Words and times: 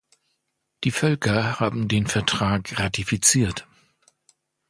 Die 0.83 0.89
Völker 0.89 1.59
haben 1.59 1.87
den 1.87 2.07
Vertrag 2.07 2.79
ratifiziert. 2.79 3.67